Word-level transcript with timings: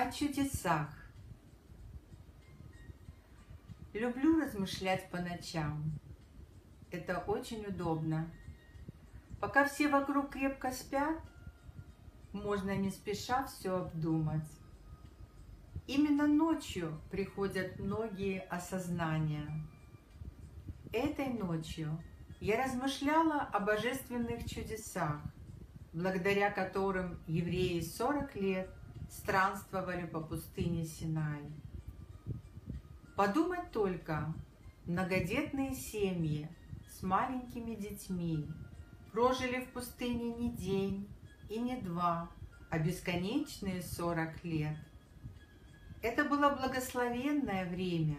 о 0.00 0.10
чудесах. 0.10 0.88
Люблю 3.92 4.40
размышлять 4.40 5.10
по 5.10 5.18
ночам. 5.18 5.92
Это 6.90 7.18
очень 7.18 7.66
удобно. 7.66 8.30
Пока 9.40 9.66
все 9.66 9.88
вокруг 9.88 10.30
крепко 10.30 10.72
спят, 10.72 11.18
можно 12.32 12.74
не 12.76 12.90
спеша 12.90 13.44
все 13.44 13.76
обдумать. 13.76 14.48
Именно 15.86 16.26
ночью 16.26 16.98
приходят 17.10 17.78
многие 17.78 18.40
осознания. 18.48 19.50
Этой 20.94 21.28
ночью 21.28 22.02
я 22.40 22.64
размышляла 22.64 23.42
о 23.42 23.60
божественных 23.60 24.48
чудесах, 24.48 25.20
благодаря 25.92 26.50
которым 26.50 27.18
евреи 27.26 27.80
40 27.80 28.36
лет 28.36 28.79
странствовали 29.10 30.06
по 30.06 30.20
пустыне 30.20 30.84
Синай. 30.84 31.42
Подумать 33.16 33.70
только, 33.72 34.32
многодетные 34.86 35.74
семьи 35.74 36.48
с 36.88 37.02
маленькими 37.02 37.74
детьми 37.74 38.46
прожили 39.12 39.64
в 39.64 39.72
пустыне 39.72 40.32
не 40.34 40.50
день 40.50 41.08
и 41.48 41.58
не 41.58 41.76
два, 41.80 42.30
а 42.70 42.78
бесконечные 42.78 43.82
40 43.82 44.44
лет. 44.44 44.76
Это 46.02 46.24
было 46.24 46.50
благословенное 46.50 47.68
время, 47.68 48.16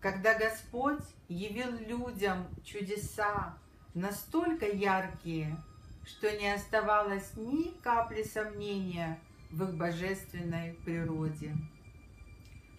когда 0.00 0.36
Господь 0.36 1.04
явил 1.28 1.70
людям 1.72 2.46
чудеса 2.64 3.56
настолько 3.94 4.66
яркие, 4.66 5.56
что 6.04 6.34
не 6.36 6.52
оставалось 6.52 7.36
ни 7.36 7.70
капли 7.82 8.22
сомнения 8.22 9.20
в 9.50 9.64
их 9.64 9.76
божественной 9.76 10.74
природе. 10.84 11.56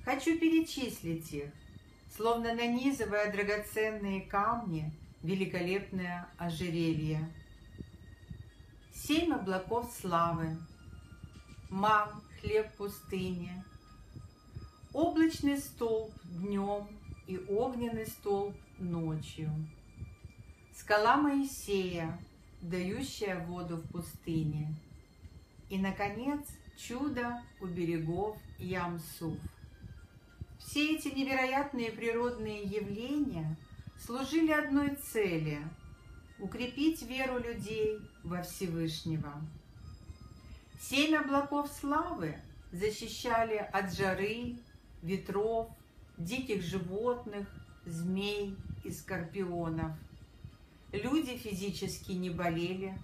Хочу 0.04 0.38
перечислить 0.40 1.32
их, 1.34 1.52
словно 2.16 2.54
нанизывая 2.54 3.32
драгоценные 3.32 4.22
камни 4.22 4.94
великолепное 5.22 6.30
ожерелье. 6.38 7.32
Семь 8.94 9.34
облаков 9.34 9.92
славы, 10.00 10.58
ман, 11.70 12.10
хлеб 12.40 12.72
пустыни, 12.76 13.64
облачный 14.94 15.58
столб 15.58 16.12
днем 16.24 16.88
и 17.28 17.38
огненный 17.50 18.06
столб 18.08 18.56
ночью, 18.78 19.52
скала 20.76 21.18
Моисея, 21.18 22.20
дающая 22.62 23.40
воду 23.46 23.78
в 23.78 23.92
пустыне, 23.92 24.76
и, 25.70 25.78
наконец, 25.78 26.42
чудо 26.80 27.42
у 27.60 27.66
берегов 27.66 28.38
Ямсуф. 28.58 29.38
Все 30.58 30.96
эти 30.96 31.10
невероятные 31.10 31.92
природные 31.92 32.64
явления 32.64 33.58
служили 34.00 34.52
одной 34.52 34.96
цели– 34.96 35.60
укрепить 36.40 37.02
веру 37.02 37.38
людей 37.40 38.00
во 38.24 38.42
Всевышнего. 38.44 39.34
Семь 40.80 41.16
облаков 41.16 41.70
славы 41.70 42.36
защищали 42.72 43.58
от 43.58 43.94
жары, 43.94 44.56
ветров, 45.02 45.70
диких 46.18 46.64
животных, 46.64 47.50
змей 47.86 48.56
и 48.86 48.92
скорпионов. 48.92 49.92
Люди 50.94 51.36
физически 51.38 52.14
не 52.14 52.30
болели, 52.30 52.98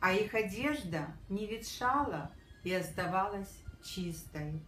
а 0.00 0.12
их 0.12 0.34
одежда 0.34 1.06
не 1.30 1.46
ветшала 1.46 2.30
и 2.68 2.74
оставалась 2.74 3.62
чистой. 3.82 4.60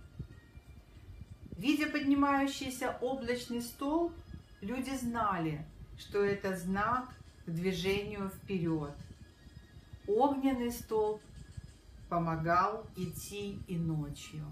Видя 1.59 1.87
поднимающийся 1.91 2.97
облачный 3.03 3.61
столб, 3.61 4.15
люди 4.63 4.97
знали, 4.97 5.67
что 5.99 6.25
это 6.25 6.57
знак 6.57 7.11
к 7.45 7.51
движению 7.51 8.31
вперед. 8.31 8.95
Огненный 10.07 10.73
столб 10.73 11.21
помогал 12.09 12.87
идти 12.97 13.59
и 13.69 13.77
ночью. 13.77 14.47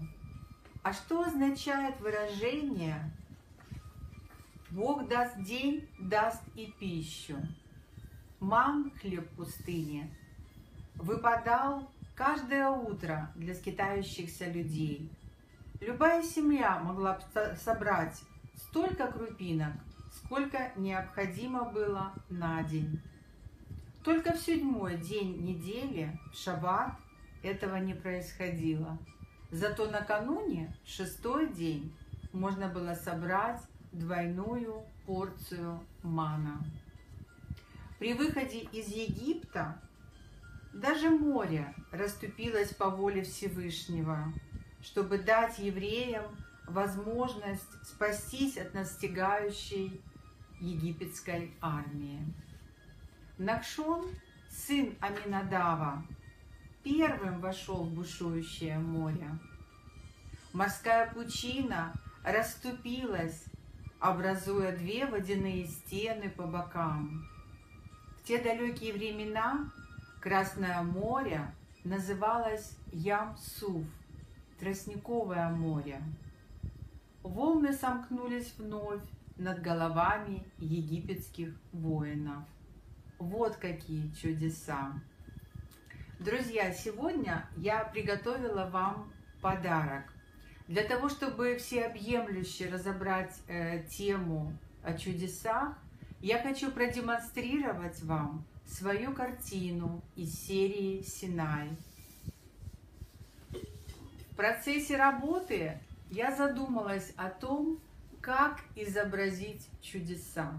А 0.83 0.93
что 0.93 1.23
означает 1.23 1.99
выражение 1.99 3.11
«Бог 4.69 5.07
даст 5.07 5.41
день, 5.41 5.89
даст 5.99 6.43
и 6.55 6.71
пищу»? 6.79 7.35
Ман, 8.39 8.91
хлеб 9.01 9.27
пустыни, 9.31 10.15
выпадал 10.93 11.89
каждое 12.19 12.67
утро 12.69 13.31
для 13.35 13.55
скитающихся 13.55 14.51
людей. 14.51 15.09
Любая 15.79 16.21
семья 16.21 16.77
могла 16.79 17.17
собрать 17.55 18.21
столько 18.57 19.07
крупинок, 19.07 19.71
сколько 20.11 20.73
необходимо 20.75 21.63
было 21.71 22.11
на 22.29 22.61
день. 22.63 22.99
Только 24.03 24.33
в 24.33 24.37
седьмой 24.37 24.97
день 24.97 25.45
недели, 25.45 26.11
в 26.33 26.37
шаббат, 26.37 26.91
этого 27.41 27.77
не 27.77 27.93
происходило. 27.93 28.97
Зато 29.49 29.89
накануне, 29.89 30.75
шестой 30.85 31.47
день, 31.53 31.95
можно 32.33 32.67
было 32.67 32.95
собрать 32.95 33.61
двойную 33.93 34.83
порцию 35.05 35.79
мана. 36.03 36.61
При 37.97 38.13
выходе 38.13 38.59
из 38.73 38.89
Египта 38.89 39.81
даже 40.73 41.09
море 41.09 41.73
расступилось 41.91 42.73
по 42.73 42.89
воле 42.89 43.23
Всевышнего, 43.23 44.31
чтобы 44.81 45.17
дать 45.17 45.59
евреям 45.59 46.25
возможность 46.67 47.85
спастись 47.85 48.57
от 48.57 48.73
настигающей 48.73 50.01
египетской 50.59 51.51
армии. 51.61 52.21
Нахшон, 53.37 54.07
сын 54.49 54.95
Аминадава, 54.99 56.03
первым 56.83 57.39
вошел 57.39 57.83
в 57.83 57.93
бушующее 57.93 58.77
море. 58.77 59.29
Морская 60.53 61.11
пучина 61.11 61.93
расступилась, 62.23 63.45
образуя 63.99 64.75
две 64.75 65.05
водяные 65.05 65.65
стены 65.65 66.29
по 66.29 66.43
бокам. 66.43 67.27
В 68.17 68.27
те 68.27 68.41
далекие 68.41 68.93
времена 68.93 69.71
Красное 70.19 70.81
море 70.81 71.49
называлось 71.85 72.75
Ям-Суф, 72.91 73.85
Тростниковое 74.59 75.47
море. 75.47 76.01
Волны 77.23 77.71
сомкнулись 77.71 78.53
вновь 78.57 79.01
над 79.37 79.61
головами 79.61 80.45
египетских 80.57 81.55
воинов. 81.71 82.43
Вот 83.17 83.55
какие 83.55 84.11
чудеса! 84.11 84.91
Друзья, 86.19 86.73
сегодня 86.73 87.47
я 87.55 87.85
приготовила 87.85 88.65
вам 88.65 89.09
подарок. 89.41 90.03
Для 90.67 90.83
того, 90.83 91.07
чтобы 91.07 91.55
всеобъемлюще 91.55 92.69
разобрать 92.69 93.39
э, 93.47 93.83
тему 93.83 94.51
о 94.83 94.97
чудесах, 94.97 95.77
я 96.19 96.41
хочу 96.41 96.71
продемонстрировать 96.71 98.03
вам 98.03 98.45
свою 98.69 99.13
картину 99.13 100.01
из 100.15 100.33
серии 100.33 101.01
«Синай». 101.01 101.69
В 104.31 104.35
процессе 104.35 104.95
работы 104.95 105.79
я 106.11 106.35
задумалась 106.35 107.11
о 107.17 107.29
том, 107.29 107.79
как 108.21 108.61
изобразить 108.75 109.67
чудеса. 109.81 110.57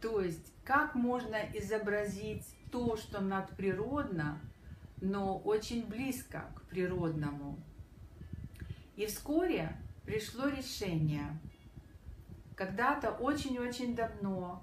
То 0.00 0.20
есть, 0.20 0.52
как 0.64 0.94
можно 0.94 1.36
изобразить 1.54 2.44
то, 2.70 2.96
что 2.96 3.20
надприродно, 3.20 4.40
но 5.00 5.36
очень 5.38 5.86
близко 5.86 6.50
к 6.54 6.62
природному. 6.62 7.58
И 8.96 9.06
вскоре 9.06 9.76
пришло 10.04 10.48
решение. 10.48 11.38
Когда-то 12.56 13.10
очень-очень 13.10 13.94
давно 13.94 14.62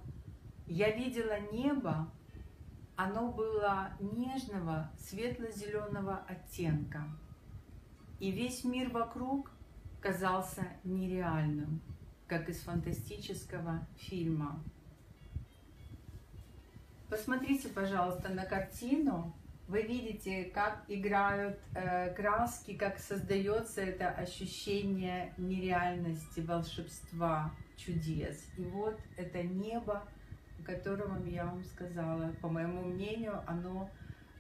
я 0.68 0.89
видела 0.89 1.39
небо, 1.51 2.10
оно 2.96 3.32
было 3.32 3.92
нежного 4.00 4.92
светло-зеленого 5.00 6.24
оттенка. 6.28 7.04
И 8.20 8.32
весь 8.32 8.64
мир 8.64 8.90
вокруг 8.90 9.52
казался 10.02 10.68
нереальным, 10.84 11.82
как 12.28 12.50
из 12.50 12.60
фантастического 12.62 13.88
фильма. 13.98 14.64
Посмотрите, 17.10 17.68
пожалуйста, 17.70 18.30
на 18.30 18.46
картину. 18.46 19.36
Вы 19.68 19.84
видите, 19.84 20.46
как 20.46 20.84
играют 20.88 21.60
э, 21.76 22.14
краски, 22.14 22.74
как 22.76 23.00
создается 23.00 23.82
это 23.82 24.10
ощущение 24.10 25.34
нереальности, 25.38 26.42
волшебства, 26.42 27.52
чудес. 27.78 28.44
И 28.58 28.64
вот 28.64 29.00
это 29.18 29.44
небо, 29.44 30.08
о 30.62 30.63
котором 30.63 31.28
я 31.28 31.46
вам 31.46 31.63
сказала. 31.63 32.34
По 32.42 32.48
моему 32.48 32.84
мнению, 32.84 33.42
оно 33.48 33.90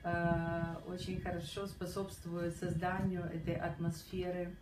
э, 0.03 0.75
очень 0.87 1.19
хорошо 1.19 1.65
способствует 1.65 2.55
созданию 2.55 3.23
этой 3.23 3.55
атмосферы 3.55 4.55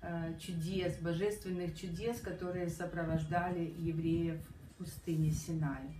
э, 0.00 0.38
чудес, 0.38 0.96
божественных 0.98 1.78
чудес, 1.78 2.20
которые 2.20 2.68
сопровождали 2.68 3.74
евреев 3.78 4.40
в 4.40 4.78
пустыне 4.78 5.30
Синай. 5.30 5.94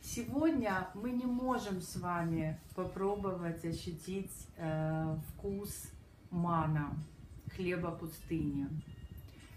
Сегодня 0.00 0.88
мы 0.94 1.10
не 1.10 1.24
можем 1.24 1.80
с 1.80 1.96
вами 1.96 2.60
попробовать 2.74 3.64
ощутить 3.64 4.48
э, 4.56 5.16
вкус 5.28 5.90
мана, 6.30 6.94
хлеба 7.56 7.90
пустыни. 7.90 8.68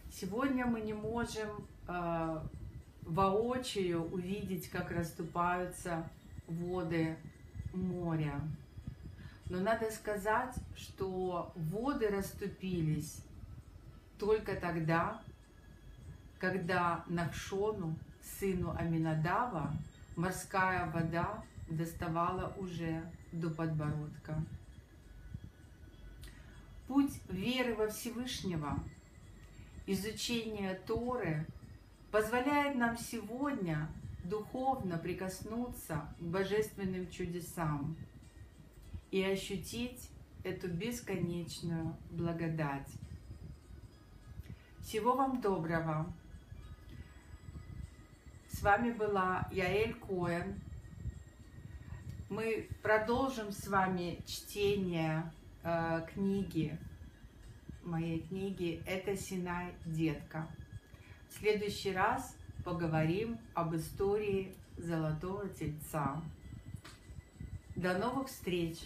Сегодня 0.10 0.66
мы 0.66 0.81
не 0.81 0.94
можем 0.94 1.68
э, 1.88 2.42
воочию 3.07 4.04
увидеть, 4.12 4.69
как 4.69 4.92
расступаются 4.92 6.07
воды 6.48 7.18
моря. 7.74 8.39
Но 9.50 9.59
надо 9.59 9.89
сказать, 9.92 10.54
что 10.75 11.51
воды 11.56 12.09
расступились 12.09 13.21
только 14.19 14.56
тогда, 14.56 15.21
когда 16.38 17.04
Нахшону, 17.07 17.95
сыну 18.21 18.75
Аминадава, 18.77 19.74
морская 20.15 20.89
вода 20.92 21.44
доставала 21.69 22.53
уже 22.57 23.03
до 23.31 23.50
подбородка. 23.50 24.36
Путь 26.88 27.19
веры 27.30 27.75
во 27.75 27.88
Всевышнего, 27.88 28.77
изучение 29.86 30.75
Торы 30.86 31.45
позволяет 32.12 32.75
нам 32.75 32.98
сегодня 32.98 33.89
духовно 34.24 34.98
прикоснуться 34.98 36.07
к 36.19 36.24
божественным 36.24 37.09
чудесам 37.09 37.95
и 39.12 39.24
ощутить 39.24 40.09
эту 40.44 40.68
бесконечную 40.68 41.95
благодать. 42.12 42.89
Всего 44.81 45.13
вам 45.15 45.42
доброго! 45.42 46.12
С 48.50 48.62
вами 48.62 48.92
была 48.92 49.48
Яэль 49.51 49.94
Коэн. 49.94 50.60
Мы 52.30 52.68
продолжим 52.81 53.51
с 53.51 53.68
вами 53.68 54.19
чтение 54.25 55.31
э, 55.63 56.01
книги, 56.13 56.77
моей 57.83 58.21
книги 58.21 58.81
«Это 58.86 59.15
Синай, 59.15 59.74
детка». 59.86 60.48
В 61.29 61.39
следующий 61.39 61.91
раз 61.91 62.35
поговорим 62.63 63.38
об 63.53 63.75
истории 63.75 64.56
Золотого 64.77 65.47
Тельца. 65.50 66.21
До 67.75 67.97
новых 67.97 68.27
встреч! 68.27 68.79